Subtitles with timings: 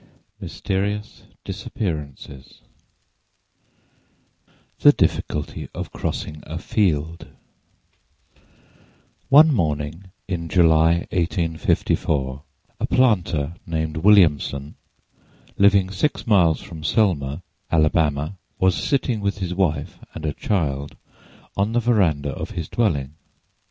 [0.39, 2.61] "MYSTERIOUS DISAPPEARANCES"
[4.79, 7.27] THE DIFFICULTY OF CROSSING A FIELD
[9.29, 12.41] ONE morning in July, 1854,
[12.79, 14.73] a planter named Williamson,
[15.59, 20.95] living six miles from Selma, Alabama, was sitting with his wife and a child
[21.55, 23.13] on the veranda of his dwelling.